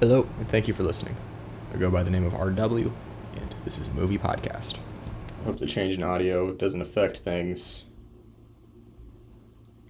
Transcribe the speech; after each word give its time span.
Hello, 0.00 0.26
and 0.38 0.48
thank 0.48 0.66
you 0.66 0.72
for 0.72 0.82
listening. 0.82 1.14
I 1.74 1.76
go 1.76 1.90
by 1.90 2.02
the 2.02 2.08
name 2.08 2.24
of 2.24 2.32
RW, 2.32 2.90
and 3.36 3.54
this 3.66 3.76
is 3.76 3.90
Movie 3.90 4.16
Podcast. 4.16 4.78
Hope 5.44 5.58
the 5.58 5.66
change 5.66 5.94
in 5.94 6.02
audio 6.02 6.54
doesn't 6.54 6.80
affect 6.80 7.18
things. 7.18 7.84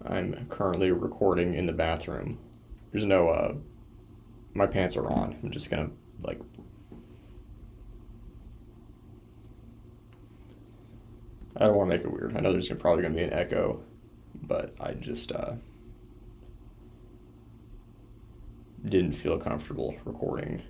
I'm 0.05 0.47
currently 0.49 0.91
recording 0.91 1.55
in 1.55 1.67
the 1.67 1.73
bathroom. 1.73 2.41
There's 2.91 3.05
no, 3.05 3.29
uh, 3.29 3.55
my 4.53 4.67
pants 4.67 4.97
are 4.97 5.07
on. 5.07 5.39
I'm 5.45 5.53
just 5.53 5.71
gonna, 5.71 5.91
like, 6.21 6.41
I 11.57 11.67
don't 11.67 11.77
want 11.77 11.89
to 11.89 11.97
make 11.97 12.05
it 12.05 12.13
weird. 12.13 12.37
I 12.37 12.41
know 12.41 12.51
there's 12.51 12.69
probably 12.69 13.05
gonna 13.05 13.15
be 13.15 13.23
an 13.23 13.33
echo, 13.33 13.81
but 14.35 14.75
I 14.81 14.95
just, 14.95 15.31
uh, 15.31 15.53
didn't 18.85 19.13
feel 19.13 19.39
comfortable 19.39 19.97
recording 20.05 20.63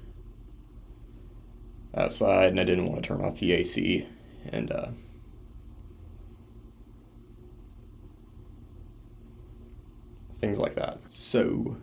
outside 1.96 2.50
and 2.50 2.60
I 2.60 2.64
didn't 2.64 2.86
want 2.86 3.02
to 3.02 3.08
turn 3.08 3.24
off 3.24 3.38
the 3.38 3.52
AC 3.52 4.06
and 4.52 4.70
uh, 4.72 4.90
things 10.40 10.58
like 10.58 10.74
that. 10.74 11.00
So 11.06 11.76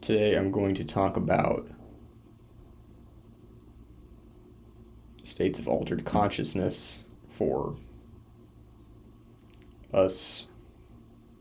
today 0.00 0.34
I'm 0.34 0.50
going 0.50 0.74
to 0.76 0.84
talk 0.84 1.16
about 1.16 1.68
states 5.22 5.58
of 5.58 5.68
altered 5.68 6.04
consciousness 6.04 7.04
for 7.28 7.76
us 9.92 10.46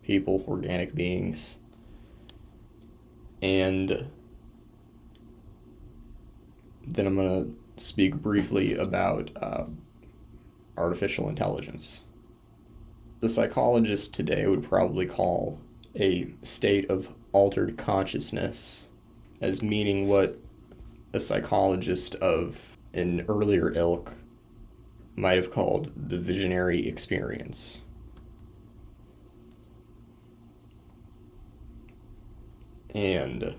people, 0.03 0.43
organic 0.47 0.95
beings 0.95 1.57
and 3.41 4.09
then 6.83 7.05
I'm 7.05 7.15
going 7.15 7.45
to 7.45 7.81
speak 7.81 8.15
briefly 8.15 8.75
about 8.75 9.31
uh, 9.41 9.65
artificial 10.77 11.29
intelligence. 11.29 12.01
The 13.19 13.29
psychologist 13.29 14.13
today 14.13 14.47
would 14.47 14.63
probably 14.63 15.05
call 15.05 15.59
a 15.95 16.33
state 16.43 16.89
of 16.89 17.13
altered 17.31 17.77
consciousness 17.77 18.87
as 19.41 19.61
meaning 19.61 20.07
what 20.07 20.39
a 21.13 21.19
psychologist 21.19 22.15
of 22.15 22.77
an 22.93 23.25
earlier 23.27 23.71
ilk 23.75 24.15
might 25.15 25.37
have 25.37 25.51
called 25.51 25.91
the 25.95 26.19
visionary 26.19 26.87
experience. 26.87 27.81
And 32.97 33.55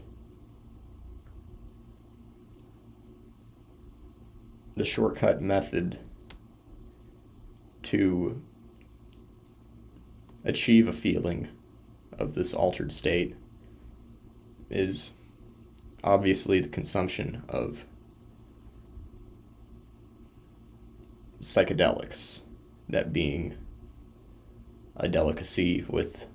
the 4.77 4.85
shortcut 4.85 5.41
method 5.41 6.01
to 7.83 8.43
achieve 10.45 10.89
a 10.89 10.93
feeling 10.93 11.47
of 12.19 12.35
this 12.35 12.53
altered 12.53 12.91
state 12.91 13.37
is 14.71 15.13
obviously 16.03 16.59
the 16.59 16.69
consumption 16.69 17.45
of 17.49 17.85
psychedelics, 21.39 22.43
that 22.89 23.13
being 23.13 23.55
a 24.97 25.07
delicacy 25.07 25.85
with 25.89 26.27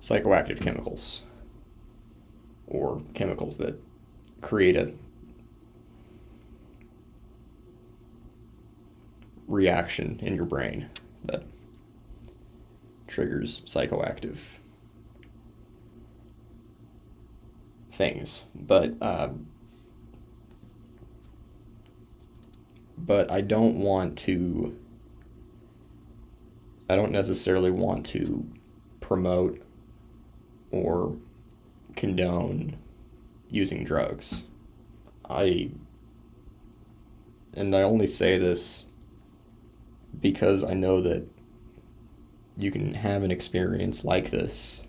psychoactive 0.00 0.60
chemicals 0.60 1.22
or 2.66 3.02
chemicals 3.14 3.58
that 3.58 3.80
create 4.40 4.76
a 4.76 4.92
reaction 9.46 10.18
in 10.20 10.34
your 10.36 10.44
brain 10.44 10.88
that 11.24 11.42
triggers 13.06 13.62
psychoactive 13.62 14.58
things. 17.90 18.44
But 18.54 18.94
uh, 19.00 19.30
but 22.96 23.30
I 23.30 23.40
don't 23.40 23.76
want 23.78 24.18
to 24.18 24.78
I 26.90 26.96
don't 26.96 27.12
necessarily 27.12 27.70
want 27.70 28.06
to 28.06 28.46
promote 29.00 29.62
or 30.70 31.16
condone 31.96 32.76
using 33.50 33.84
drugs. 33.84 34.44
I 35.28 35.70
and 37.54 37.74
I 37.74 37.82
only 37.82 38.06
say 38.06 38.38
this 38.38 38.86
because 40.20 40.62
I 40.62 40.74
know 40.74 41.00
that 41.02 41.26
you 42.56 42.70
can 42.70 42.94
have 42.94 43.22
an 43.22 43.30
experience 43.30 44.04
like 44.04 44.30
this 44.30 44.84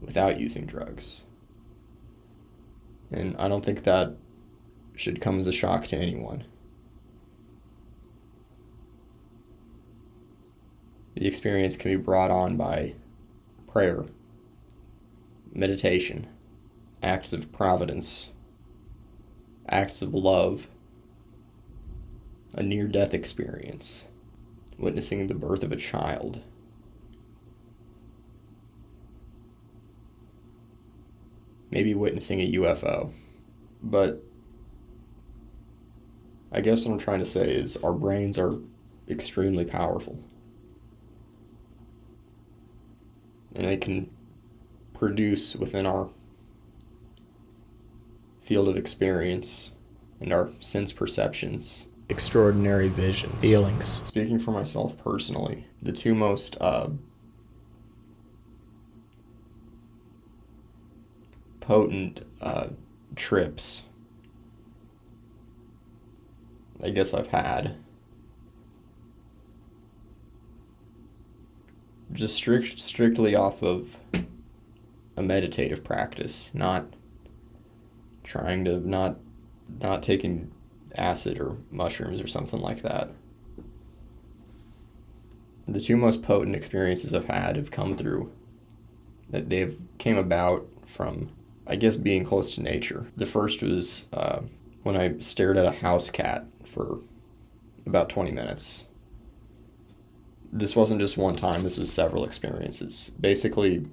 without 0.00 0.40
using 0.40 0.66
drugs. 0.66 1.24
And 3.10 3.36
I 3.36 3.48
don't 3.48 3.64
think 3.64 3.84
that 3.84 4.16
should 4.96 5.20
come 5.20 5.38
as 5.38 5.46
a 5.46 5.52
shock 5.52 5.86
to 5.88 5.96
anyone. 5.96 6.44
The 11.14 11.26
experience 11.26 11.76
can 11.76 11.90
be 11.90 12.02
brought 12.02 12.30
on 12.30 12.56
by 12.56 12.94
prayer 13.68 14.06
meditation, 15.52 16.26
acts 17.02 17.32
of 17.32 17.52
providence, 17.52 18.30
acts 19.68 20.02
of 20.02 20.14
love, 20.14 20.68
a 22.54 22.62
near 22.62 22.86
death 22.86 23.14
experience, 23.14 24.08
witnessing 24.78 25.26
the 25.26 25.34
birth 25.34 25.62
of 25.62 25.72
a 25.72 25.76
child. 25.76 26.40
Maybe 31.70 31.94
witnessing 31.94 32.40
a 32.40 32.52
UFO. 32.52 33.10
But 33.82 34.22
I 36.52 36.60
guess 36.60 36.84
what 36.84 36.92
I'm 36.92 36.98
trying 36.98 37.20
to 37.20 37.24
say 37.24 37.50
is 37.50 37.78
our 37.78 37.94
brains 37.94 38.38
are 38.38 38.58
extremely 39.08 39.64
powerful. 39.64 40.22
And 43.54 43.64
they 43.66 43.78
can 43.78 44.10
produce 45.02 45.56
within 45.56 45.84
our 45.84 46.10
field 48.40 48.68
of 48.68 48.76
experience 48.76 49.72
and 50.20 50.32
our 50.32 50.48
sense 50.60 50.92
perceptions 50.92 51.86
extraordinary 52.08 52.88
visions 52.88 53.42
feelings. 53.42 54.00
speaking 54.04 54.38
for 54.38 54.52
myself 54.52 54.96
personally 54.96 55.66
the 55.82 55.90
two 55.90 56.14
most 56.14 56.56
uh, 56.60 56.88
potent 61.58 62.20
uh, 62.40 62.68
trips 63.16 63.82
i 66.80 66.90
guess 66.90 67.12
i've 67.12 67.26
had 67.26 67.74
just 72.12 72.36
strict, 72.36 72.78
strictly 72.78 73.34
off 73.34 73.64
of 73.64 73.98
a 75.22 75.26
meditative 75.26 75.84
practice, 75.84 76.50
not 76.54 76.86
trying 78.24 78.64
to 78.64 78.86
not 78.88 79.18
not 79.80 80.02
taking 80.02 80.52
acid 80.94 81.40
or 81.40 81.56
mushrooms 81.70 82.20
or 82.20 82.26
something 82.26 82.60
like 82.60 82.82
that. 82.82 83.10
The 85.66 85.80
two 85.80 85.96
most 85.96 86.22
potent 86.22 86.56
experiences 86.56 87.14
I've 87.14 87.26
had 87.26 87.56
have 87.56 87.70
come 87.70 87.96
through 87.96 88.32
that 89.30 89.48
they've 89.48 89.78
came 89.98 90.16
about 90.16 90.66
from 90.86 91.30
I 91.66 91.76
guess 91.76 91.96
being 91.96 92.24
close 92.24 92.54
to 92.56 92.62
nature. 92.62 93.06
The 93.16 93.26
first 93.26 93.62
was 93.62 94.06
uh, 94.12 94.40
when 94.82 94.96
I 94.96 95.18
stared 95.20 95.56
at 95.56 95.64
a 95.64 95.70
house 95.70 96.10
cat 96.10 96.44
for 96.64 96.98
about 97.86 98.08
20 98.08 98.32
minutes. 98.32 98.86
This 100.52 100.76
wasn't 100.76 101.00
just 101.00 101.16
one 101.16 101.36
time, 101.36 101.62
this 101.62 101.78
was 101.78 101.90
several 101.90 102.24
experiences. 102.24 103.10
Basically, 103.18 103.86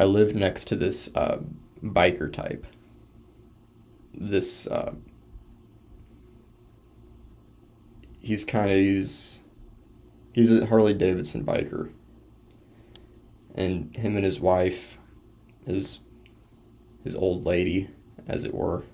I 0.00 0.04
lived 0.04 0.34
next 0.34 0.64
to 0.68 0.76
this 0.76 1.14
uh, 1.14 1.40
biker 1.84 2.32
type. 2.32 2.66
This 4.14 4.66
uh, 4.66 4.94
he's 8.18 8.46
kind 8.46 8.70
of 8.70 8.78
he's 8.78 9.42
he's 10.32 10.50
a 10.50 10.64
Harley 10.64 10.94
Davidson 10.94 11.44
biker, 11.44 11.90
and 13.54 13.94
him 13.94 14.16
and 14.16 14.24
his 14.24 14.40
wife, 14.40 14.96
his 15.66 16.00
his 17.04 17.14
old 17.14 17.44
lady, 17.44 17.90
as 18.26 18.46
it 18.46 18.54
were. 18.54 18.84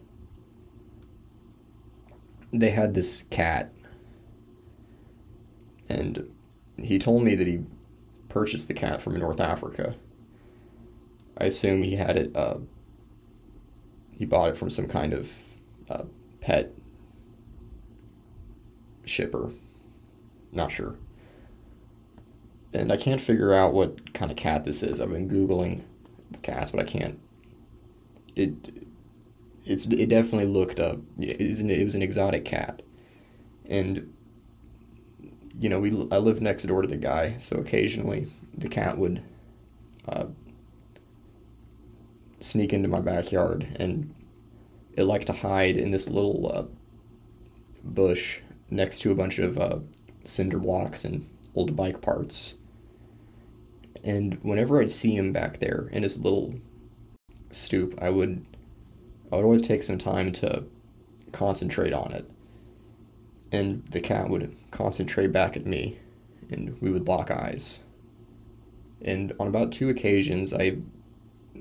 They 2.53 2.71
had 2.71 2.95
this 2.95 3.23
cat, 3.31 3.71
and 5.89 6.29
he 6.77 6.99
told 6.99 7.23
me 7.23 7.37
that 7.37 7.47
he 7.47 7.61
purchased 8.29 8.67
the 8.67 8.75
cat 8.75 9.01
from 9.01 9.17
North 9.17 9.39
Africa. 9.39 9.95
I 11.39 11.45
assume 11.45 11.83
he 11.83 11.97
had 11.97 12.17
it. 12.17 12.37
Uh, 12.37 12.59
he 14.11 14.25
bought 14.25 14.51
it 14.51 14.57
from 14.57 14.71
some 14.71 14.89
kind 14.89 15.13
of 15.13 15.33
uh, 15.91 16.05
pet 16.41 16.73
shipper. 19.05 19.51
Not 20.53 20.73
sure. 20.73 20.97
And 22.73 22.93
I 22.93 22.97
can't 22.97 23.21
figure 23.21 23.53
out 23.53 23.73
what 23.73 24.13
kind 24.15 24.31
of 24.31 24.37
cat 24.37 24.65
this 24.65 24.83
is. 24.83 25.01
I've 25.01 25.11
been 25.11 25.29
googling 25.29 25.83
the 26.31 26.39
cats, 26.39 26.71
but 26.71 26.81
I 26.81 26.85
can't. 26.85 27.19
It 28.35 28.87
it's 29.65 29.87
it 29.87 30.09
definitely 30.09 30.47
looked 30.47 30.79
up. 30.79 30.99
It 31.19 31.41
was 31.41 31.61
an, 31.61 32.03
exotic 32.03 32.45
cat, 32.45 32.83
and 33.69 34.13
you 35.59 35.69
know 35.69 35.81
we 35.81 35.91
I 36.13 36.19
lived 36.19 36.43
next 36.43 36.65
door 36.65 36.83
to 36.83 36.89
the 36.89 36.97
guy, 36.97 37.37
so 37.39 37.57
occasionally 37.57 38.27
the 38.57 38.69
cat 38.69 38.99
would 38.99 39.23
uh, 40.09 40.27
sneak 42.41 42.73
into 42.73 42.89
my 42.89 43.01
backyard, 43.01 43.67
and 43.79 44.15
it 44.97 45.05
liked 45.05 45.27
to 45.27 45.33
hide 45.33 45.77
in 45.77 45.91
this 45.91 46.09
little 46.09 46.51
uh, 46.53 46.65
bush 47.85 48.41
next 48.71 48.99
to 49.01 49.11
a 49.11 49.15
bunch 49.15 49.39
of 49.39 49.59
uh, 49.59 49.79
cinder 50.25 50.59
blocks 50.59 51.05
and 51.05 51.27
old 51.55 51.77
bike 51.77 52.01
parts. 52.01 52.55
And 54.05 54.39
whenever 54.43 54.81
I'd 54.81 54.91
see 54.91 55.17
him 55.17 55.33
back 55.33 55.59
there 55.59 55.89
in 55.93 56.03
his 56.03 56.19
little 56.19 56.55
stoop, 57.51 57.99
I 58.01 58.11
would 58.11 58.45
I 59.33 59.37
would 59.37 59.45
always 59.45 59.63
take 59.63 59.83
some 59.83 59.99
time 59.99 60.31
to 60.33 60.65
concentrate 61.33 61.93
on 61.93 62.13
it. 62.13 62.31
And 63.51 63.85
the 63.91 64.01
cat 64.01 64.29
would 64.29 64.55
concentrate 64.71 65.33
back 65.33 65.57
at 65.57 65.67
me, 65.67 65.99
and 66.51 66.81
we 66.81 66.91
would 66.91 67.09
lock 67.09 67.31
eyes. 67.31 67.81
And 69.03 69.33
on 69.39 69.49
about 69.49 69.73
two 69.73 69.89
occasions, 69.89 70.53
I 70.53 70.79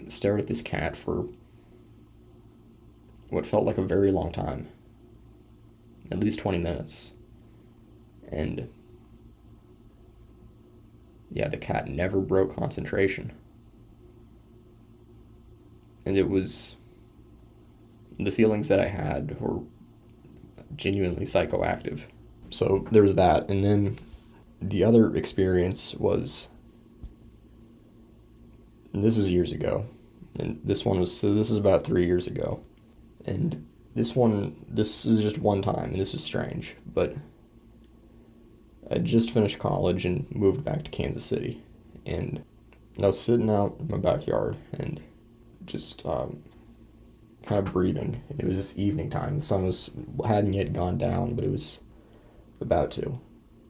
stared 0.08 0.40
at 0.40 0.48
this 0.48 0.62
cat 0.62 0.96
for 0.96 1.28
what 3.30 3.46
felt 3.46 3.66
like 3.66 3.78
a 3.78 3.84
very 3.84 4.12
long 4.12 4.32
time 4.32 4.68
at 6.12 6.20
least 6.20 6.40
20 6.40 6.60
minutes. 6.60 7.14
And 8.32 8.70
yeah, 11.32 11.48
the 11.48 11.58
cat 11.58 11.88
never 11.88 12.20
broke 12.20 12.56
concentration. 12.56 13.34
And 16.06 16.18
it 16.18 16.30
was 16.30 16.78
the 18.20 18.32
feelings 18.32 18.68
that 18.68 18.80
I 18.80 18.88
had 18.88 19.40
were 19.40 19.64
genuinely 20.76 21.26
psychoactive. 21.26 22.04
So 22.52 22.88
there's 22.92 23.16
that. 23.16 23.50
And 23.50 23.64
then 23.64 23.98
the 24.62 24.84
other 24.84 25.16
experience 25.16 25.96
was 25.96 26.48
this 29.04 29.18
was 29.18 29.32
years 29.32 29.52
ago. 29.52 29.86
And 30.40 30.60
this 30.64 30.86
one 30.86 31.00
was 31.00 31.16
so 31.16 31.34
this 31.34 31.50
is 31.50 31.58
about 31.58 31.86
three 31.86 32.06
years 32.06 32.28
ago. 32.28 32.62
And 33.26 33.66
this 33.96 34.16
one, 34.16 34.56
this 34.68 35.06
is 35.06 35.22
just 35.22 35.38
one 35.38 35.62
time, 35.62 35.92
and 35.92 35.96
this 35.96 36.12
was 36.12 36.24
strange, 36.24 36.76
but 36.86 37.16
I 38.92 38.98
just 38.98 39.32
finished 39.32 39.58
college 39.58 40.06
and 40.06 40.30
moved 40.36 40.64
back 40.66 40.84
to 40.84 40.92
Kansas 40.92 41.24
City, 41.24 41.64
and 42.06 42.44
I 43.02 43.08
was 43.08 43.20
sitting 43.20 43.50
out 43.50 43.78
in 43.80 43.88
my 43.88 43.98
backyard 43.98 44.58
and 44.74 45.02
just 45.66 46.06
um, 46.06 46.44
kind 47.44 47.66
of 47.66 47.74
breathing. 47.74 48.22
And 48.30 48.40
it 48.40 48.46
was 48.46 48.58
this 48.58 48.78
evening 48.78 49.10
time. 49.10 49.36
The 49.36 49.42
sun 49.42 49.66
was 49.66 49.92
hadn't 50.26 50.54
yet 50.54 50.74
gone 50.74 50.98
down, 50.98 51.34
but 51.34 51.46
it 51.46 51.52
was 51.52 51.80
about 52.60 52.92
to, 52.92 53.20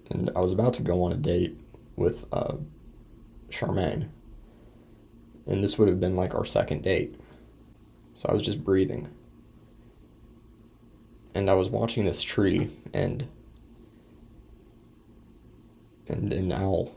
and 0.10 0.31
I 0.36 0.39
was 0.39 0.51
about 0.51 0.74
to 0.75 0.81
go 0.81 1.04
on 1.04 1.12
a 1.12 1.18
date 1.18 1.56
with 1.95 2.25
uh, 2.33 2.56
Charmaine, 3.50 4.10
and 5.47 5.63
this 5.63 5.77
would 5.77 5.88
have 5.88 6.00
been 6.00 6.15
like 6.15 6.36
our 6.36 6.45
second 6.45 6.83
date. 6.83 7.15
So 8.13 8.30
I 8.30 8.33
was 8.33 8.44
just 8.44 8.63
breathing 8.63 9.09
and 11.36 11.50
I 11.50 11.53
was 11.53 11.69
watching 11.69 12.06
this 12.06 12.24
tree 12.24 12.69
and 12.94 13.27
and 16.07 16.31
an 16.31 16.51
owl 16.53 16.95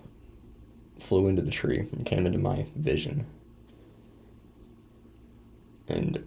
flew 0.98 1.28
into 1.28 1.42
the 1.42 1.50
tree 1.50 1.80
and 1.80 2.06
came 2.06 2.24
into 2.24 2.38
my 2.38 2.66
vision. 2.76 3.26
And 5.88 6.26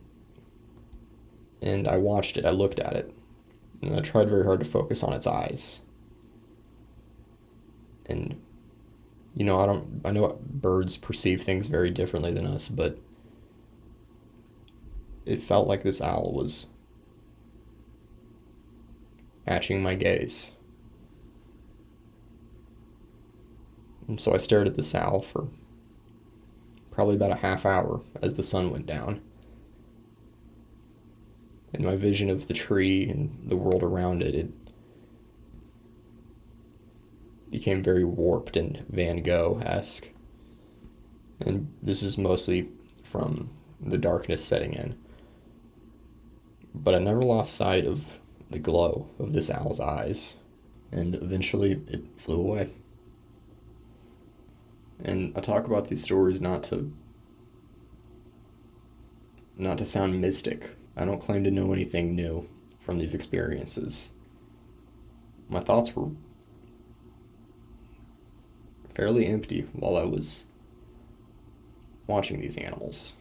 and 1.61 1.87
I 1.87 1.97
watched 1.97 2.37
it, 2.37 2.45
I 2.45 2.49
looked 2.49 2.79
at 2.79 2.93
it, 2.93 3.13
and 3.81 3.95
I 3.95 4.01
tried 4.01 4.29
very 4.29 4.43
hard 4.43 4.59
to 4.59 4.65
focus 4.65 5.03
on 5.03 5.13
its 5.13 5.27
eyes. 5.27 5.79
And 8.07 8.41
you 9.41 9.47
know, 9.47 9.59
I 9.59 9.65
don't 9.65 10.01
I 10.05 10.11
know 10.11 10.39
birds 10.39 10.97
perceive 10.97 11.41
things 11.41 11.65
very 11.65 11.89
differently 11.89 12.31
than 12.31 12.45
us, 12.45 12.69
but 12.69 12.99
it 15.25 15.41
felt 15.41 15.67
like 15.67 15.81
this 15.81 15.99
owl 15.99 16.31
was 16.31 16.67
matching 19.47 19.81
my 19.81 19.95
gaze. 19.95 20.51
And 24.07 24.21
so 24.21 24.31
I 24.31 24.37
stared 24.37 24.67
at 24.67 24.75
the 24.75 24.93
owl 24.95 25.23
for 25.23 25.47
probably 26.91 27.15
about 27.15 27.31
a 27.31 27.37
half 27.37 27.65
hour 27.65 28.01
as 28.21 28.35
the 28.35 28.43
sun 28.43 28.69
went 28.69 28.85
down. 28.85 29.21
And 31.73 31.83
my 31.83 31.95
vision 31.95 32.29
of 32.29 32.47
the 32.47 32.53
tree 32.53 33.09
and 33.09 33.49
the 33.49 33.57
world 33.57 33.81
around 33.81 34.21
it, 34.21 34.35
it 34.35 34.60
became 37.51 37.83
very 37.83 38.03
warped 38.03 38.55
and 38.55 38.83
Van 38.89 39.17
Gogh 39.17 39.61
esque. 39.63 40.09
And 41.45 41.71
this 41.81 42.01
is 42.01 42.17
mostly 42.17 42.69
from 43.03 43.49
the 43.79 43.97
darkness 43.97 44.43
setting 44.43 44.73
in. 44.73 44.97
But 46.73 46.95
I 46.95 46.99
never 46.99 47.21
lost 47.21 47.55
sight 47.55 47.85
of 47.85 48.17
the 48.49 48.59
glow 48.59 49.07
of 49.19 49.33
this 49.33 49.49
owl's 49.49 49.79
eyes, 49.79 50.35
and 50.91 51.15
eventually 51.15 51.81
it 51.87 52.03
flew 52.17 52.39
away. 52.39 52.69
And 55.03 55.37
I 55.37 55.41
talk 55.41 55.65
about 55.65 55.87
these 55.87 56.03
stories 56.03 56.41
not 56.41 56.63
to 56.65 56.93
not 59.57 59.77
to 59.77 59.85
sound 59.85 60.19
mystic. 60.21 60.71
I 60.95 61.05
don't 61.05 61.21
claim 61.21 61.43
to 61.43 61.51
know 61.51 61.73
anything 61.73 62.15
new 62.15 62.47
from 62.79 62.97
these 62.97 63.13
experiences. 63.13 64.11
My 65.49 65.59
thoughts 65.59 65.95
were 65.95 66.09
fairly 68.93 69.25
empty 69.25 69.67
while 69.73 69.97
I 69.97 70.03
was 70.03 70.45
watching 72.07 72.41
these 72.41 72.57
animals. 72.57 73.13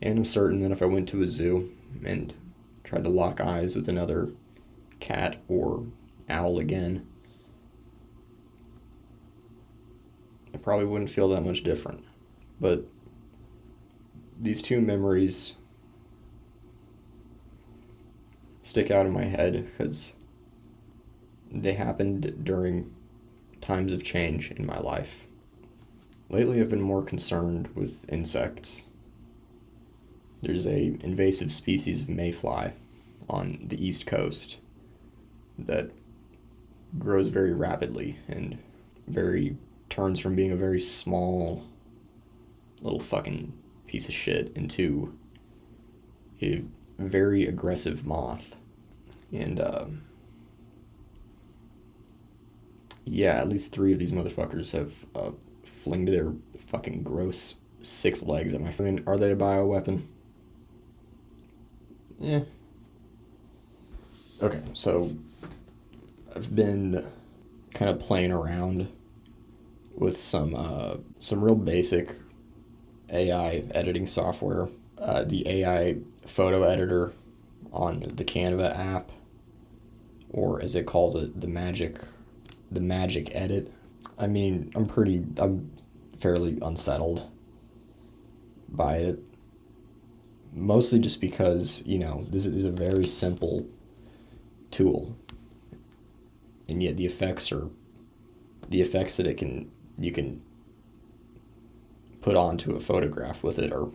And 0.00 0.18
I'm 0.18 0.24
certain 0.24 0.60
that 0.60 0.70
if 0.70 0.82
I 0.82 0.86
went 0.86 1.08
to 1.10 1.22
a 1.22 1.28
zoo 1.28 1.72
and 2.04 2.34
tried 2.84 3.04
to 3.04 3.10
lock 3.10 3.40
eyes 3.40 3.74
with 3.74 3.88
another 3.88 4.30
cat 5.00 5.38
or 5.48 5.86
owl 6.28 6.58
again, 6.58 7.06
I 10.52 10.58
probably 10.58 10.86
wouldn't 10.86 11.10
feel 11.10 11.28
that 11.30 11.44
much 11.44 11.64
different. 11.64 12.04
But 12.60 12.84
these 14.40 14.62
two 14.62 14.80
memories 14.80 15.56
stick 18.62 18.90
out 18.90 19.06
in 19.06 19.12
my 19.12 19.24
head 19.24 19.66
because 19.66 20.12
they 21.50 21.74
happened 21.74 22.44
during 22.44 22.93
times 23.64 23.92
of 23.92 24.04
change 24.04 24.50
in 24.50 24.64
my 24.66 24.78
life. 24.78 25.26
Lately, 26.28 26.60
I've 26.60 26.70
been 26.70 26.80
more 26.80 27.02
concerned 27.02 27.68
with 27.74 28.04
insects 28.08 28.84
there's 30.44 30.66
a 30.66 30.96
invasive 31.00 31.50
species 31.50 32.02
of 32.02 32.08
mayfly 32.08 32.72
on 33.28 33.60
the 33.66 33.84
east 33.84 34.06
coast 34.06 34.58
that 35.58 35.90
grows 36.98 37.28
very 37.28 37.52
rapidly 37.52 38.18
and 38.28 38.58
very 39.06 39.56
turns 39.88 40.18
from 40.18 40.34
being 40.34 40.52
a 40.52 40.56
very 40.56 40.80
small 40.80 41.64
little 42.82 43.00
fucking 43.00 43.52
piece 43.86 44.08
of 44.08 44.14
shit 44.14 44.54
into 44.56 45.16
a 46.42 46.62
very 46.98 47.46
aggressive 47.46 48.04
moth. 48.04 48.56
And 49.32 49.58
uh, 49.58 49.86
yeah, 53.04 53.34
at 53.34 53.48
least 53.48 53.72
three 53.72 53.92
of 53.92 53.98
these 53.98 54.12
motherfuckers 54.12 54.72
have 54.72 55.06
uh, 55.14 55.32
flinged 55.64 56.12
their 56.12 56.32
fucking 56.58 57.02
gross 57.02 57.56
six 57.82 58.22
legs 58.22 58.54
at 58.54 58.60
my. 58.60 58.72
I 58.78 58.82
mean, 58.82 59.04
are 59.06 59.18
they 59.18 59.32
a 59.32 59.36
bioweapon? 59.36 60.02
Yeah. 62.18 62.40
Okay, 64.42 64.62
so 64.72 65.12
I've 66.34 66.54
been 66.54 67.04
kind 67.74 67.90
of 67.90 68.00
playing 68.00 68.32
around 68.32 68.88
with 69.94 70.20
some 70.20 70.54
uh, 70.54 70.96
some 71.18 71.42
real 71.44 71.54
basic 71.56 72.14
AI 73.10 73.64
editing 73.72 74.06
software. 74.06 74.68
Uh, 74.98 75.24
the 75.24 75.46
AI 75.48 75.96
photo 76.26 76.62
editor 76.62 77.12
on 77.72 78.00
the 78.00 78.24
Canva 78.24 78.76
app, 78.78 79.10
or 80.30 80.62
as 80.62 80.74
it 80.74 80.86
calls 80.86 81.14
it, 81.14 81.40
the 81.40 81.48
Magic 81.48 81.98
the 82.74 82.80
magic 82.80 83.34
edit. 83.34 83.72
I 84.18 84.26
mean, 84.26 84.70
I'm 84.74 84.86
pretty, 84.86 85.24
I'm 85.38 85.70
fairly 86.18 86.58
unsettled 86.62 87.30
by 88.68 88.96
it. 88.96 89.18
Mostly 90.52 91.00
just 91.00 91.20
because, 91.20 91.82
you 91.84 91.98
know, 91.98 92.24
this 92.28 92.46
is 92.46 92.64
a 92.64 92.70
very 92.70 93.06
simple 93.06 93.66
tool. 94.70 95.16
And 96.68 96.82
yet 96.82 96.96
the 96.96 97.06
effects 97.06 97.50
are 97.52 97.68
the 98.68 98.80
effects 98.80 99.16
that 99.16 99.26
it 99.26 99.36
can 99.36 99.70
you 99.98 100.10
can 100.10 100.42
put 102.20 102.36
onto 102.36 102.74
a 102.74 102.80
photograph 102.80 103.42
with 103.42 103.58
it 103.58 103.72
are 103.72 103.88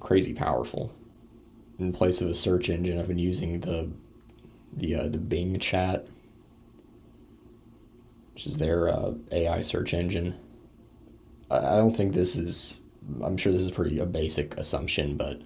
crazy 0.00 0.34
powerful. 0.34 0.92
In 1.78 1.92
place 1.92 2.20
of 2.20 2.28
a 2.28 2.34
search 2.34 2.68
engine, 2.70 2.98
I've 2.98 3.08
been 3.08 3.18
using 3.18 3.60
the 3.60 3.90
the 4.72 4.94
uh, 4.94 5.08
the 5.08 5.18
Bing 5.18 5.58
chat, 5.58 6.06
which 8.36 8.46
is 8.46 8.58
their 8.58 8.90
uh, 8.90 9.14
AI 9.32 9.62
search 9.62 9.94
engine. 9.94 10.38
I, 11.50 11.76
don't 11.76 11.96
think 11.96 12.12
this 12.12 12.36
is. 12.36 12.80
I'm 13.24 13.38
sure 13.38 13.50
this 13.50 13.62
is 13.62 13.70
pretty 13.70 13.98
a 13.98 14.04
basic 14.04 14.54
assumption, 14.58 15.16
but 15.16 15.40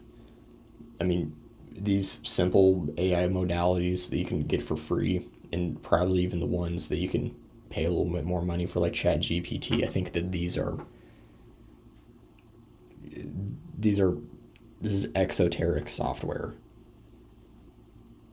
I 1.00 1.04
mean, 1.04 1.36
these 1.70 2.20
simple 2.28 2.92
AI 2.98 3.28
modalities 3.28 4.10
that 4.10 4.18
you 4.18 4.24
can 4.24 4.42
get 4.42 4.64
for 4.64 4.76
free, 4.76 5.24
and 5.52 5.80
probably 5.84 6.22
even 6.22 6.40
the 6.40 6.48
ones 6.48 6.88
that 6.88 6.96
you 6.96 7.08
can 7.08 7.32
pay 7.68 7.84
a 7.84 7.90
little 7.90 8.12
bit 8.12 8.24
more 8.24 8.42
money 8.42 8.66
for, 8.66 8.80
like 8.80 8.94
Chat 8.94 9.20
GPT. 9.20 9.84
I 9.84 9.86
think 9.86 10.10
that 10.10 10.32
these 10.32 10.58
are 10.58 10.84
these 13.78 14.00
are 14.00 14.16
this 14.80 14.92
is 14.92 15.12
exoteric 15.14 15.88
software. 15.88 16.54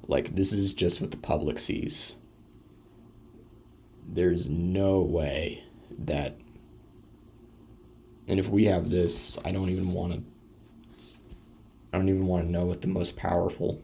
Like 0.07 0.33
this 0.33 0.51
is 0.51 0.73
just 0.73 0.99
what 0.99 1.11
the 1.11 1.17
public 1.17 1.59
sees. 1.59 2.15
There's 4.07 4.47
no 4.47 5.01
way 5.01 5.63
that 5.99 6.37
and 8.29 8.39
if 8.39 8.49
we 8.49 8.65
have 8.65 8.89
this, 8.89 9.37
I 9.45 9.51
don't 9.51 9.69
even 9.69 9.93
want 9.93 10.13
to 10.13 10.23
I 11.93 11.97
don't 11.97 12.09
even 12.09 12.27
want 12.27 12.45
to 12.45 12.51
know 12.51 12.65
what 12.65 12.81
the 12.81 12.87
most 12.87 13.15
powerful 13.15 13.81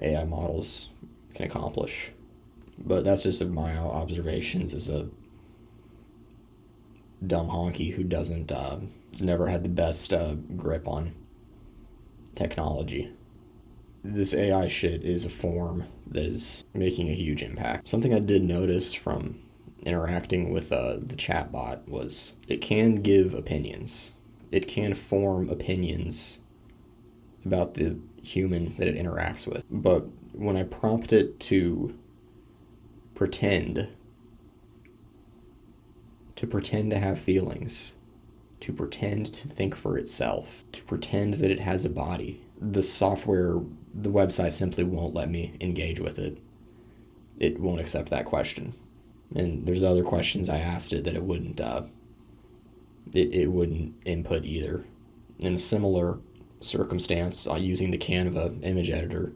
AI 0.00 0.24
models 0.24 0.90
can 1.34 1.44
accomplish. 1.44 2.12
But 2.78 3.04
that's 3.04 3.22
just 3.24 3.44
my 3.44 3.76
observations 3.76 4.74
as 4.74 4.88
a 4.88 5.08
dumb 7.26 7.48
honky 7.48 7.92
who 7.92 8.04
doesn't 8.04 8.50
uh, 8.52 8.78
never 9.20 9.48
had 9.48 9.64
the 9.64 9.68
best 9.68 10.12
uh, 10.12 10.34
grip 10.56 10.86
on 10.88 11.14
technology. 12.34 13.12
This 14.06 14.34
AI 14.34 14.68
shit 14.68 15.02
is 15.02 15.24
a 15.24 15.30
form 15.30 15.84
that 16.06 16.26
is 16.26 16.62
making 16.74 17.08
a 17.08 17.14
huge 17.14 17.42
impact. 17.42 17.88
Something 17.88 18.12
I 18.12 18.18
did 18.18 18.44
notice 18.44 18.92
from 18.92 19.40
interacting 19.82 20.52
with 20.52 20.70
uh, 20.70 20.96
the 21.00 21.16
chatbot 21.16 21.88
was 21.88 22.34
it 22.46 22.58
can 22.58 22.96
give 22.96 23.32
opinions. 23.32 24.12
It 24.52 24.68
can 24.68 24.92
form 24.92 25.48
opinions 25.48 26.40
about 27.46 27.74
the 27.74 27.98
human 28.22 28.74
that 28.76 28.88
it 28.88 28.96
interacts 28.96 29.46
with. 29.46 29.64
But 29.70 30.06
when 30.32 30.58
I 30.58 30.64
prompt 30.64 31.14
it 31.14 31.40
to 31.40 31.98
pretend 33.14 33.88
to 36.36 36.46
pretend 36.46 36.90
to 36.90 36.98
have 36.98 37.18
feelings, 37.18 37.94
to 38.60 38.72
pretend 38.72 39.32
to 39.32 39.48
think 39.48 39.74
for 39.74 39.96
itself, 39.96 40.64
to 40.72 40.82
pretend 40.82 41.34
that 41.34 41.50
it 41.50 41.60
has 41.60 41.84
a 41.84 41.90
body. 41.90 42.42
The 42.60 42.82
software, 42.82 43.60
the 43.94 44.10
website 44.10 44.52
simply 44.52 44.84
won't 44.84 45.14
let 45.14 45.30
me 45.30 45.54
engage 45.60 46.00
with 46.00 46.18
it. 46.18 46.38
It 47.38 47.60
won't 47.60 47.80
accept 47.80 48.10
that 48.10 48.24
question. 48.24 48.74
And 49.34 49.66
there's 49.66 49.84
other 49.84 50.02
questions 50.02 50.48
I 50.48 50.58
asked 50.58 50.92
it 50.92 51.04
that 51.04 51.14
it 51.14 51.22
wouldn't 51.22 51.60
uh, 51.60 51.84
it, 53.12 53.34
it 53.34 53.50
wouldn't 53.50 53.94
input 54.04 54.44
either. 54.44 54.84
In 55.38 55.54
a 55.54 55.58
similar 55.58 56.18
circumstance, 56.60 57.46
uh, 57.46 57.56
using 57.56 57.90
the 57.90 57.98
Canva 57.98 58.64
image 58.64 58.90
editor, 58.90 59.32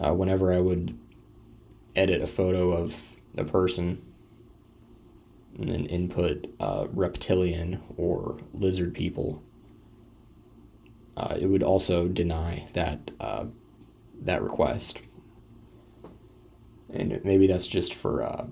uh, 0.00 0.12
whenever 0.14 0.52
I 0.52 0.60
would 0.60 0.98
edit 1.94 2.20
a 2.20 2.26
photo 2.26 2.72
of 2.72 3.18
a 3.36 3.44
person 3.44 4.02
and 5.58 5.68
then 5.68 5.86
input 5.86 6.52
uh, 6.60 6.86
reptilian 6.92 7.80
or 7.96 8.38
lizard 8.52 8.94
people, 8.94 9.42
uh, 11.16 11.36
it 11.40 11.46
would 11.46 11.62
also 11.62 12.08
deny 12.08 12.66
that 12.74 13.10
uh, 13.20 13.46
that 14.22 14.42
request. 14.42 15.00
And 16.92 17.20
maybe 17.24 17.46
that's 17.46 17.66
just 17.66 17.94
for. 17.94 18.22
Uh, 18.22 18.46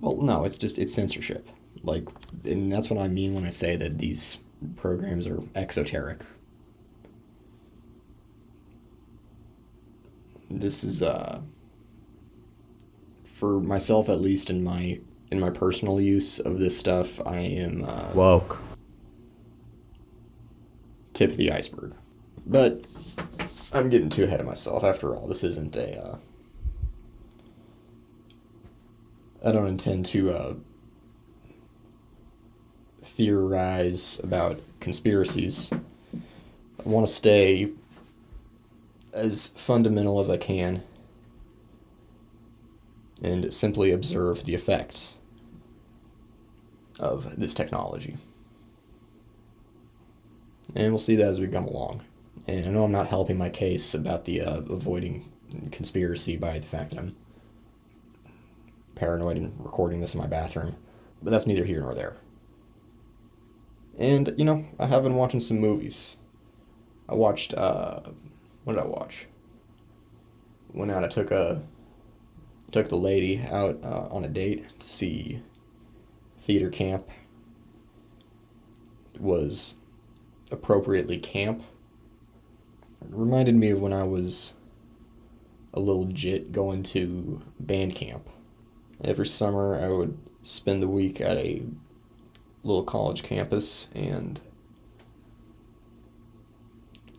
well, 0.00 0.16
no, 0.16 0.44
it's 0.44 0.58
just 0.58 0.78
it's 0.78 0.92
censorship. 0.92 1.48
Like, 1.82 2.08
and 2.44 2.70
that's 2.70 2.90
what 2.90 3.00
I 3.00 3.08
mean 3.08 3.34
when 3.34 3.44
I 3.44 3.50
say 3.50 3.76
that 3.76 3.98
these 3.98 4.38
programs 4.76 5.26
are 5.26 5.40
exoteric. 5.54 6.24
This 10.50 10.84
is 10.84 11.02
uh 11.02 11.40
for 13.24 13.60
myself 13.60 14.08
at 14.08 14.20
least 14.20 14.48
in 14.48 14.62
my 14.62 15.00
in 15.30 15.40
my 15.40 15.50
personal 15.50 16.00
use 16.00 16.38
of 16.38 16.58
this 16.58 16.78
stuff, 16.78 17.20
I 17.26 17.38
am 17.38 17.84
uh, 17.84 18.12
woke. 18.14 18.60
Tip 21.14 21.30
of 21.30 21.36
the 21.36 21.52
iceberg, 21.52 21.94
but 22.44 22.84
I'm 23.72 23.88
getting 23.88 24.10
too 24.10 24.24
ahead 24.24 24.40
of 24.40 24.46
myself. 24.46 24.84
After 24.84 25.14
all, 25.14 25.26
this 25.26 25.42
isn't 25.44 25.74
a. 25.76 26.02
Uh, 26.02 26.18
I 29.44 29.52
don't 29.52 29.66
intend 29.66 30.06
to 30.06 30.30
uh, 30.30 30.54
theorize 33.02 34.20
about 34.24 34.60
conspiracies. 34.80 35.70
I 35.72 36.88
want 36.88 37.06
to 37.06 37.12
stay 37.12 37.70
as 39.12 39.48
fundamental 39.48 40.18
as 40.18 40.28
I 40.28 40.36
can 40.36 40.82
and 43.22 43.54
simply 43.54 43.90
observe 43.90 44.44
the 44.44 44.54
effects 44.54 45.16
of 46.98 47.38
this 47.38 47.54
technology. 47.54 48.16
And 50.74 50.92
we'll 50.92 50.98
see 50.98 51.16
that 51.16 51.28
as 51.28 51.40
we 51.40 51.46
come 51.46 51.66
along. 51.66 52.02
And 52.46 52.66
I 52.66 52.70
know 52.70 52.84
I'm 52.84 52.92
not 52.92 53.08
helping 53.08 53.38
my 53.38 53.48
case 53.48 53.94
about 53.94 54.24
the 54.24 54.40
uh, 54.40 54.60
avoiding 54.62 55.30
conspiracy 55.70 56.36
by 56.36 56.58
the 56.58 56.66
fact 56.66 56.90
that 56.90 56.98
I'm 56.98 57.12
paranoid 58.94 59.36
and 59.36 59.54
recording 59.58 60.00
this 60.00 60.14
in 60.14 60.20
my 60.20 60.26
bathroom, 60.26 60.76
but 61.22 61.30
that's 61.30 61.46
neither 61.46 61.64
here 61.64 61.80
nor 61.80 61.94
there. 61.94 62.16
And, 63.98 64.34
you 64.36 64.44
know, 64.44 64.66
I 64.78 64.86
have 64.86 65.04
been 65.04 65.14
watching 65.14 65.40
some 65.40 65.58
movies. 65.58 66.16
I 67.08 67.14
watched, 67.14 67.54
uh, 67.54 68.00
what 68.64 68.74
did 68.74 68.82
I 68.82 68.86
watch? 68.86 69.26
Went 70.72 70.90
out, 70.90 71.04
I 71.04 71.08
took 71.08 71.30
a 71.30 71.62
took 72.72 72.88
the 72.88 72.96
lady 72.96 73.40
out 73.52 73.78
uh, 73.84 74.08
on 74.10 74.24
a 74.24 74.28
date 74.28 74.80
to 74.80 74.84
see 74.84 75.40
theater 76.38 76.68
camp 76.70 77.08
was 79.20 79.76
appropriately 80.54 81.18
camp 81.18 81.62
it 83.02 83.08
reminded 83.10 83.54
me 83.54 83.70
of 83.70 83.80
when 83.80 83.92
i 83.92 84.02
was 84.02 84.54
a 85.72 85.80
little 85.80 86.06
jit 86.06 86.52
going 86.52 86.82
to 86.82 87.42
band 87.60 87.94
camp 87.94 88.28
every 89.04 89.26
summer 89.26 89.78
i 89.80 89.88
would 89.88 90.16
spend 90.42 90.82
the 90.82 90.88
week 90.88 91.20
at 91.20 91.36
a 91.36 91.62
little 92.62 92.84
college 92.84 93.22
campus 93.22 93.88
and 93.94 94.40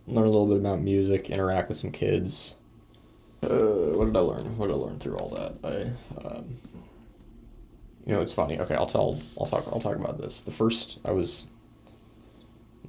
learn 0.07 0.25
a 0.25 0.29
little 0.29 0.47
bit 0.47 0.57
about 0.57 0.79
music 0.79 1.29
interact 1.29 1.69
with 1.69 1.77
some 1.77 1.91
kids 1.91 2.55
uh, 3.45 3.93
what 3.95 4.05
did 4.05 4.17
I 4.17 4.21
learn? 4.21 4.57
What 4.57 4.67
did 4.67 4.73
I 4.73 4.77
learn 4.77 4.99
through 4.99 5.17
all 5.17 5.29
that? 5.29 5.55
I, 5.63 6.25
um, 6.25 6.57
you 8.05 8.13
know, 8.13 8.21
it's 8.21 8.31
funny. 8.31 8.59
Okay, 8.59 8.75
I'll 8.75 8.85
tell. 8.85 9.19
I'll 9.39 9.47
talk. 9.47 9.65
I'll 9.67 9.79
talk 9.79 9.95
about 9.95 10.17
this. 10.17 10.43
The 10.43 10.51
first 10.51 10.99
I 11.05 11.11
was. 11.11 11.45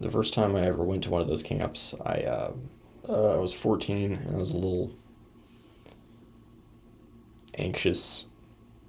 The 0.01 0.11
first 0.11 0.35
time 0.35 0.55
I 0.57 0.63
ever 0.63 0.85
went 0.85 1.05
to 1.05 1.11
one 1.11 1.23
of 1.23 1.29
those 1.29 1.43
camps, 1.43 1.95
I 2.05 2.23
uh, 2.23 2.53
uh, 3.09 3.37
I 3.37 3.39
was 3.39 3.53
fourteen 3.53 4.13
and 4.13 4.35
I 4.35 4.39
was 4.39 4.53
a 4.53 4.57
little 4.57 4.93
anxious 7.57 8.27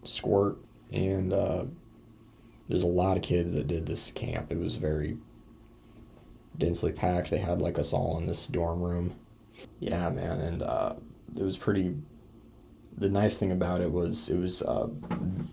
squirt, 0.03 0.57
and 0.91 1.31
uh, 1.31 1.65
there's 2.67 2.83
a 2.83 2.87
lot 2.87 3.17
of 3.17 3.23
kids 3.23 3.53
that 3.53 3.67
did 3.67 3.85
this 3.85 4.11
camp. 4.11 4.51
It 4.51 4.59
was 4.59 4.75
very 4.75 5.17
densely 6.57 6.91
packed. 6.91 7.29
They 7.29 7.37
had 7.37 7.61
like 7.61 7.79
us 7.79 7.93
all 7.93 8.17
in 8.17 8.25
this 8.25 8.47
dorm 8.47 8.81
room. 8.81 9.15
Yeah, 9.79 10.09
man, 10.09 10.39
and 10.39 10.61
uh, 10.61 10.95
it 11.35 11.43
was 11.43 11.57
pretty. 11.57 11.95
The 12.97 13.09
nice 13.09 13.37
thing 13.37 13.51
about 13.51 13.81
it 13.81 13.91
was 13.91 14.29
it 14.29 14.37
was 14.37 14.61
uh, 14.63 14.89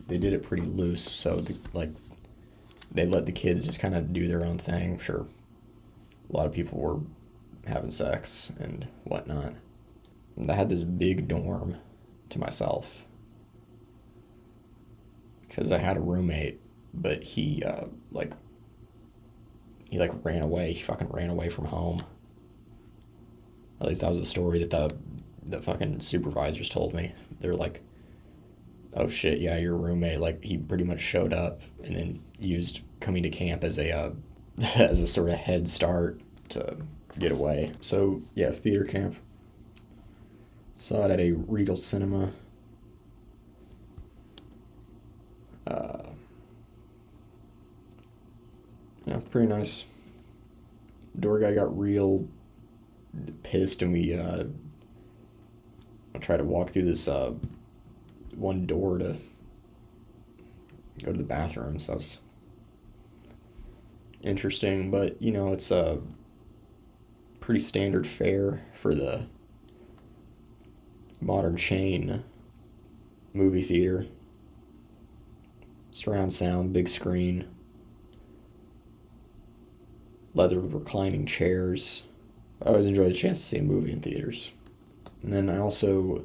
they 0.08 0.18
did 0.18 0.32
it 0.32 0.42
pretty 0.42 0.64
loose, 0.64 1.02
so 1.02 1.40
the, 1.40 1.56
like 1.74 1.90
they 2.90 3.06
let 3.06 3.26
the 3.26 3.32
kids 3.32 3.66
just 3.66 3.80
kind 3.80 3.94
of 3.94 4.12
do 4.12 4.26
their 4.26 4.44
own 4.44 4.58
thing. 4.58 4.98
Sure, 4.98 5.26
a 6.34 6.36
lot 6.36 6.46
of 6.46 6.52
people 6.52 6.80
were 6.80 7.00
having 7.66 7.92
sex 7.92 8.50
and 8.58 8.88
whatnot, 9.04 9.54
And 10.36 10.50
I 10.50 10.54
had 10.54 10.68
this 10.68 10.82
big 10.82 11.28
dorm 11.28 11.76
to 12.30 12.38
myself 12.38 13.04
because 15.46 15.70
I 15.70 15.78
had 15.78 15.96
a 15.96 16.00
roommate, 16.00 16.60
but 16.92 17.22
he 17.22 17.62
uh, 17.62 17.86
like 18.10 18.32
he 19.88 19.98
like 19.98 20.12
ran 20.24 20.42
away. 20.42 20.72
He 20.72 20.82
fucking 20.82 21.10
ran 21.10 21.30
away 21.30 21.48
from 21.48 21.66
home. 21.66 22.00
At 23.80 23.86
least 23.86 24.00
that 24.00 24.10
was 24.10 24.20
the 24.20 24.26
story 24.26 24.58
that 24.58 24.70
the 24.70 24.90
the 25.46 25.62
fucking 25.62 26.00
supervisors 26.00 26.68
told 26.68 26.94
me. 26.94 27.12
They're 27.38 27.54
like, 27.54 27.82
"Oh 28.94 29.08
shit, 29.08 29.38
yeah, 29.38 29.56
your 29.58 29.76
roommate 29.76 30.18
like 30.18 30.42
he 30.42 30.58
pretty 30.58 30.84
much 30.84 31.00
showed 31.00 31.32
up 31.32 31.60
and 31.84 31.94
then 31.94 32.22
used 32.40 32.80
coming 32.98 33.22
to 33.22 33.30
camp 33.30 33.62
as 33.62 33.78
a 33.78 33.92
uh, 33.92 34.10
as 34.74 35.00
a 35.00 35.06
sort 35.06 35.28
of 35.30 35.36
head 35.36 35.68
start 35.68 36.20
to 36.50 36.76
get 37.18 37.32
away." 37.32 37.72
So 37.80 38.22
yeah, 38.34 38.50
theater 38.50 38.84
camp. 38.84 39.16
Saw 40.74 41.04
it 41.04 41.12
at 41.12 41.20
a 41.20 41.32
Regal 41.32 41.76
Cinema. 41.76 42.32
Uh, 45.66 46.10
yeah, 49.06 49.20
pretty 49.30 49.46
nice. 49.46 49.84
Door 51.18 51.40
guy 51.40 51.54
got 51.54 51.78
real 51.78 52.28
pissed, 53.42 53.82
and 53.82 53.92
we 53.92 54.14
uh, 54.14 54.44
tried 56.20 56.38
to 56.38 56.44
walk 56.44 56.70
through 56.70 56.84
this 56.84 57.06
uh, 57.06 57.34
one 58.34 58.66
door 58.66 58.98
to 58.98 59.16
go 61.02 61.12
to 61.12 61.18
the 61.18 61.24
bathroom. 61.24 61.78
So 61.78 61.94
it's 61.94 62.18
interesting, 64.22 64.90
but 64.90 65.20
you 65.22 65.32
know, 65.32 65.52
it's 65.52 65.70
a 65.70 66.00
pretty 67.44 67.60
standard 67.60 68.06
fare 68.06 68.62
for 68.72 68.94
the 68.94 69.26
modern 71.20 71.58
chain 71.58 72.24
movie 73.34 73.60
theater. 73.60 74.06
Surround 75.90 76.32
sound, 76.32 76.72
big 76.72 76.88
screen, 76.88 77.46
leather 80.32 80.58
reclining 80.58 81.26
chairs. 81.26 82.04
I 82.62 82.70
always 82.70 82.86
enjoy 82.86 83.08
the 83.08 83.14
chance 83.14 83.40
to 83.40 83.44
see 83.44 83.58
a 83.58 83.62
movie 83.62 83.92
in 83.92 84.00
theaters. 84.00 84.52
And 85.22 85.30
then 85.30 85.50
I 85.50 85.58
also 85.58 86.24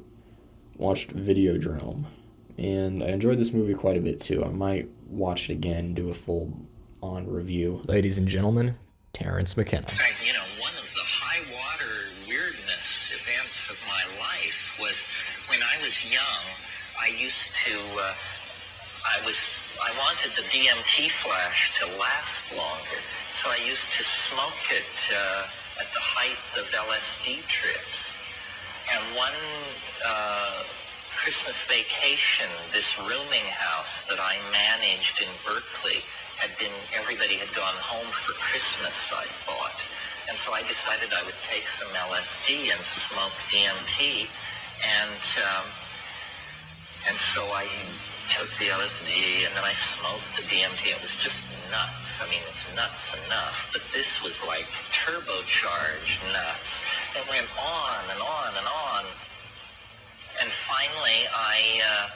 watched 0.78 1.14
Videodrome, 1.14 2.06
and 2.56 3.02
I 3.02 3.08
enjoyed 3.08 3.38
this 3.38 3.52
movie 3.52 3.74
quite 3.74 3.98
a 3.98 4.00
bit 4.00 4.20
too. 4.20 4.42
I 4.42 4.48
might 4.48 4.88
watch 5.06 5.50
it 5.50 5.52
again, 5.52 5.92
do 5.92 6.08
a 6.08 6.14
full 6.14 6.50
on 7.02 7.26
review. 7.26 7.82
Ladies 7.84 8.16
and 8.16 8.26
gentlemen, 8.26 8.76
Terence 9.12 9.54
McKenna. 9.54 9.86
You 10.24 10.32
know, 10.32 10.40
young. 16.08 16.44
I 17.00 17.08
used 17.08 17.50
to, 17.66 17.74
uh, 17.98 18.14
I 19.08 19.24
was, 19.24 19.36
I 19.82 19.90
wanted 19.98 20.36
the 20.36 20.44
DMT 20.52 21.10
flash 21.24 21.72
to 21.80 21.86
last 21.96 22.44
longer, 22.56 23.00
so 23.42 23.50
I 23.50 23.56
used 23.64 23.88
to 23.96 24.04
smoke 24.04 24.60
it 24.70 24.88
uh, 25.12 25.46
at 25.80 25.88
the 25.92 26.00
height 26.00 26.40
of 26.60 26.68
LSD 26.68 27.46
trips. 27.48 28.12
And 28.92 29.00
one 29.16 29.36
uh, 30.04 30.64
Christmas 31.16 31.56
vacation, 31.68 32.48
this 32.72 32.98
rooming 32.98 33.46
house 33.48 34.04
that 34.08 34.20
I 34.20 34.36
managed 34.52 35.20
in 35.20 35.28
Berkeley 35.46 36.04
had 36.36 36.52
been, 36.58 36.72
everybody 36.96 37.36
had 37.36 37.52
gone 37.54 37.76
home 37.76 38.08
for 38.08 38.32
Christmas, 38.40 38.96
I 39.12 39.24
thought. 39.44 39.76
And 40.28 40.36
so 40.36 40.52
I 40.52 40.62
decided 40.62 41.12
I 41.12 41.24
would 41.24 41.38
take 41.48 41.64
some 41.80 41.88
LSD 41.92 42.72
and 42.72 42.80
smoke 43.08 43.36
DMT. 43.52 44.28
And, 44.84 45.22
um, 45.44 45.66
and 47.08 47.16
so 47.16 47.44
I 47.52 47.66
took 48.30 48.48
the 48.58 48.66
LSD 48.70 49.46
and 49.46 49.52
then 49.56 49.64
I 49.64 49.74
smoked 49.96 50.36
the 50.36 50.42
DMT. 50.42 50.94
It 50.94 51.00
was 51.02 51.14
just 51.16 51.36
nuts. 51.70 52.20
I 52.20 52.28
mean, 52.30 52.42
it's 52.46 52.64
nuts 52.76 53.14
enough. 53.26 53.70
But 53.72 53.82
this 53.92 54.22
was 54.22 54.34
like 54.46 54.66
turbocharged 54.92 56.20
nuts. 56.32 56.70
It 57.16 57.26
went 57.28 57.46
on 57.58 58.02
and 58.10 58.20
on 58.20 58.50
and 58.56 58.66
on. 58.66 59.04
And 60.40 60.50
finally, 60.50 61.26
I, 61.34 61.82
uh, 61.84 62.08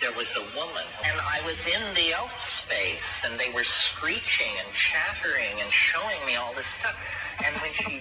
there 0.00 0.12
was 0.16 0.30
a 0.36 0.44
woman, 0.56 0.86
and 1.04 1.20
I 1.20 1.44
was 1.44 1.58
in 1.66 1.82
the 1.94 2.14
elf 2.14 2.32
space, 2.42 3.04
and 3.24 3.38
they 3.38 3.50
were 3.52 3.64
screeching 3.64 4.52
and 4.56 4.68
chattering 4.72 5.60
and 5.60 5.70
showing 5.70 6.24
me 6.24 6.36
all 6.36 6.54
this 6.54 6.66
stuff. 6.80 6.96
And 7.44 7.54
when 7.60 7.72
she 7.74 8.00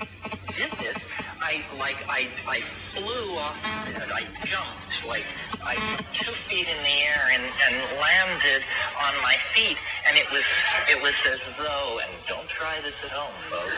did 0.55 0.71
this, 0.79 0.97
I 1.41 1.63
like 1.77 1.97
I 2.09 2.27
I 2.47 2.61
flew 2.93 3.37
off. 3.37 3.57
I 3.63 4.23
jumped 4.43 5.07
like 5.07 5.23
I 5.63 5.75
two 6.13 6.31
feet 6.47 6.67
in 6.67 6.77
the 6.83 6.97
air 7.07 7.29
and, 7.31 7.43
and 7.43 7.75
landed 7.99 8.63
on 8.99 9.13
my 9.21 9.37
feet, 9.53 9.77
and 10.07 10.17
it 10.17 10.29
was 10.31 10.43
it 10.89 11.01
was 11.01 11.15
as 11.31 11.41
though 11.57 11.99
and 12.03 12.11
don't 12.27 12.47
try 12.47 12.79
this 12.83 13.03
at 13.03 13.11
home, 13.11 13.33
folks. 13.49 13.73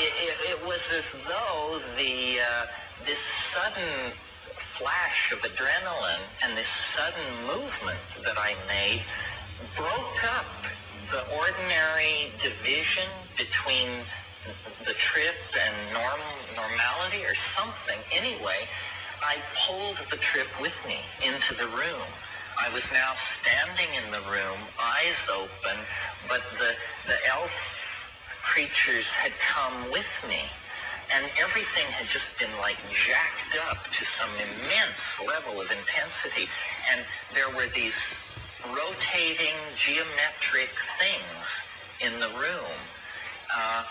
It, 0.00 0.12
it, 0.28 0.36
it 0.56 0.66
was 0.66 0.80
as 0.92 1.06
though 1.28 1.80
the 1.96 2.40
uh, 2.40 2.66
this 3.04 3.20
sudden 3.52 4.12
flash 4.76 5.32
of 5.32 5.38
adrenaline 5.40 6.20
and 6.44 6.56
this 6.56 6.68
sudden 6.68 7.24
movement 7.46 7.98
that 8.24 8.36
I 8.36 8.54
made 8.68 9.02
broke 9.76 10.24
up 10.36 10.46
the 11.10 11.24
ordinary 11.36 12.32
division 12.42 13.08
between 13.36 13.88
the 14.86 14.94
trip 14.94 15.36
and 15.56 15.74
norm 15.92 16.20
normality 16.56 17.24
or 17.24 17.34
something. 17.56 17.98
Anyway, 18.12 18.68
I 19.22 19.38
pulled 19.66 19.98
the 20.10 20.18
trip 20.18 20.48
with 20.60 20.76
me 20.86 20.98
into 21.24 21.54
the 21.54 21.68
room. 21.68 22.06
I 22.58 22.72
was 22.74 22.84
now 22.92 23.14
standing 23.40 23.88
in 23.96 24.10
the 24.12 24.20
room, 24.30 24.58
eyes 24.80 25.20
open, 25.32 25.78
but 26.28 26.42
the, 26.58 26.74
the 27.06 27.18
elf 27.28 27.50
creatures 28.44 29.06
had 29.12 29.32
come 29.40 29.90
with 29.92 30.08
me 30.28 30.48
and 31.14 31.26
everything 31.40 31.86
had 31.92 32.08
just 32.08 32.26
been 32.40 32.52
like 32.60 32.78
jacked 32.90 33.54
up 33.70 33.78
to 33.92 34.04
some 34.06 34.30
immense 34.36 35.00
level 35.26 35.60
of 35.60 35.70
intensity. 35.70 36.48
And 36.92 37.02
there 37.34 37.50
were 37.56 37.68
these 37.74 37.96
rotating 38.74 39.56
geometric 39.76 40.70
things 40.98 41.46
in 42.02 42.20
the 42.20 42.28
room, 42.38 42.74
uh, 43.56 43.84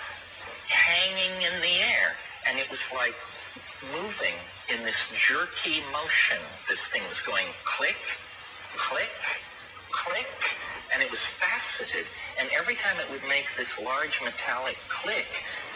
hanging 0.68 1.36
in 1.42 1.62
the 1.62 1.76
air. 1.82 2.16
And 2.48 2.60
it 2.60 2.70
was 2.70 2.82
like 2.94 3.16
moving 3.94 4.36
in 4.70 4.84
this 4.84 4.98
jerky 5.14 5.82
motion. 5.92 6.38
This 6.70 6.82
thing 6.90 7.02
was 7.10 7.22
going 7.22 7.46
click, 7.64 7.98
click, 8.78 9.14
click, 9.92 10.28
and 10.94 11.02
it 11.02 11.10
was 11.12 11.20
faceted. 11.20 12.06
And 12.40 12.50
every 12.58 12.76
time 12.76 12.98
it 13.00 13.10
would 13.12 13.28
make 13.28 13.46
this 13.58 13.70
large 13.84 14.20
metallic 14.24 14.78
click, 14.90 15.28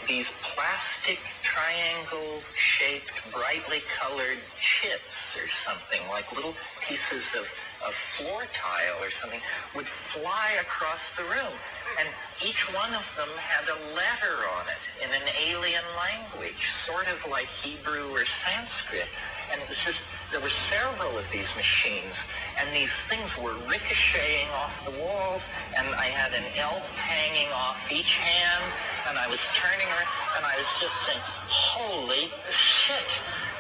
these 0.08 0.28
plastic 0.42 1.20
triangle-shaped, 1.44 3.12
brightly 3.34 3.82
colored 4.00 4.40
chips 4.60 5.36
or 5.36 5.48
something, 5.66 6.02
like 6.10 6.32
little 6.34 6.56
pieces 6.88 7.24
of, 7.38 7.46
of 7.86 7.94
floor 8.18 8.44
tile 8.54 8.98
or 9.02 9.12
something, 9.22 9.42
would 9.76 9.88
fly 10.14 10.58
across 10.62 11.02
the 11.18 11.24
room. 11.24 11.54
And 12.00 12.08
each 12.46 12.72
one 12.74 12.94
of 12.94 13.06
them 13.18 13.30
had 13.38 13.68
a 13.68 13.78
letter 13.96 14.36
on 14.58 14.66
it 14.68 14.82
in 15.04 15.10
an 15.10 15.28
alien 15.38 15.84
language, 15.98 16.70
sort 16.86 17.08
of 17.08 17.20
like 17.30 17.48
Hebrew 17.64 18.12
or 18.14 18.26
Sanskrit. 18.26 19.08
And 19.52 19.62
it 19.62 19.70
was 19.70 19.80
just, 19.80 20.02
there 20.32 20.40
were 20.42 20.50
several 20.50 21.18
of 21.18 21.26
these 21.32 21.50
machines, 21.58 22.14
and 22.62 22.70
these 22.76 22.94
things 23.10 23.34
were 23.42 23.58
ricocheting 23.66 24.46
off 24.62 24.74
the 24.86 24.94
walls, 25.02 25.42
and 25.78 25.88
I 25.98 26.06
had 26.06 26.38
an 26.38 26.46
elf 26.54 26.86
hanging 26.98 27.50
off 27.54 27.82
each 27.90 28.14
hand, 28.14 28.64
and 29.10 29.18
I 29.18 29.26
was 29.26 29.42
turning 29.58 29.90
around, 29.90 30.10
and 30.38 30.46
I 30.46 30.54
was 30.54 30.70
just 30.78 30.94
saying, 31.02 31.18
holy 31.50 32.30
shit. 32.54 33.10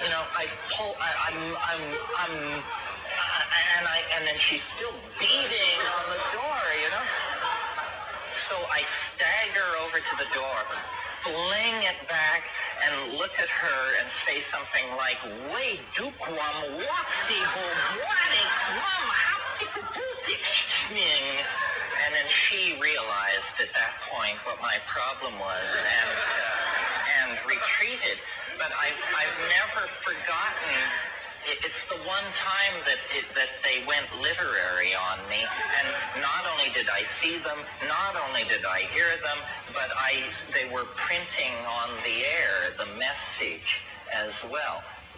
You 0.03 0.09
know, 0.13 0.21
I 0.37 0.45
pull, 0.69 0.93
I, 1.01 1.09
I'm, 1.25 1.39
I'm, 1.57 1.83
I'm, 2.21 2.35
uh, 2.37 3.77
and 3.81 3.89
I, 3.89 4.05
and 4.13 4.27
then 4.29 4.37
she's 4.37 4.61
still 4.77 4.93
beating 5.17 5.79
on 5.97 6.05
the 6.13 6.21
door, 6.37 6.61
you 6.85 6.89
know? 6.93 7.05
So 8.45 8.55
I 8.69 8.85
stagger 8.85 9.69
over 9.81 9.97
to 9.97 10.13
the 10.21 10.29
door, 10.37 10.61
fling 11.25 11.81
it 11.81 11.97
back, 12.05 12.45
and 12.85 13.17
look 13.17 13.31
at 13.39 13.49
her 13.49 13.81
and 13.99 14.07
say 14.25 14.41
something 14.51 14.85
like, 14.95 15.17
Way 15.53 15.79
duquam 15.95 16.77
Wait, 16.77 16.87
dukwam 17.27 17.67
waksi 18.09 18.45
And 22.05 22.15
then 22.15 22.27
she 22.29 22.79
realized 22.81 23.53
at 23.59 23.71
that 23.73 23.93
point 24.11 24.37
what 24.45 24.61
my 24.61 24.77
problem 24.87 25.33
was 25.39 25.67
and, 25.77 26.09
uh, 26.09 27.19
and 27.21 27.29
retreated. 27.45 28.17
But 28.57 28.71
I've, 28.75 28.99
I've 29.15 29.37
never 29.51 29.87
forgotten 30.03 31.18
it's 31.47 31.81
the 31.89 31.99
one 32.07 32.27
time 32.35 32.75
that 32.85 32.99
it, 33.15 33.25
that 33.35 33.49
they 33.63 33.85
went 33.87 34.07
literary 34.21 34.95
on 34.95 35.17
me, 35.29 35.41
and 35.79 35.87
not 36.21 36.43
only 36.51 36.73
did 36.73 36.87
I 36.89 37.03
see 37.21 37.37
them, 37.39 37.59
not 37.87 38.15
only 38.27 38.43
did 38.43 38.65
I 38.65 38.87
hear 38.91 39.15
them, 39.23 39.39
but 39.73 39.89
I 39.95 40.23
they 40.53 40.67
were 40.71 40.85
printing 40.95 41.55
on 41.67 41.89
the 42.03 42.25
air 42.25 42.75
the 42.77 42.87
message, 42.97 43.83
as 44.13 44.33
well. 44.51 44.83